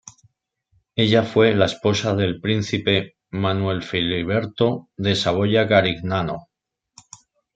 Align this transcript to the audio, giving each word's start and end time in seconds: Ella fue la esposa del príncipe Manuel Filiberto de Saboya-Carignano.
Ella 0.95 1.21
fue 1.21 1.53
la 1.53 1.65
esposa 1.65 2.15
del 2.15 2.41
príncipe 2.41 3.17
Manuel 3.29 3.83
Filiberto 3.83 4.89
de 4.97 5.13
Saboya-Carignano. 5.15 6.47